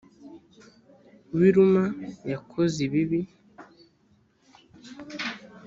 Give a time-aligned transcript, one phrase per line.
[1.37, 1.85] w i ruma
[2.31, 3.19] yakoze ibibi